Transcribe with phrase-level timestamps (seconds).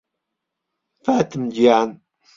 [1.05, 1.89] فاتم گیان